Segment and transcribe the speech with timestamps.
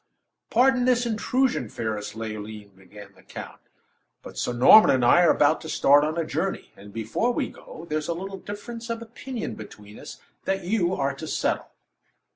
[0.49, 3.61] "Pardon this intrusion, fairest Leoline," began the count,
[4.23, 7.49] "but Sir Norman and I are about to start on a journey, and before we
[7.49, 11.69] go, there is a little difference of opinion between us that you are to settle."